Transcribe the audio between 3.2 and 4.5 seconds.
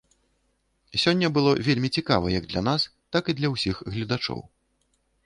і для ўсіх гледачоў.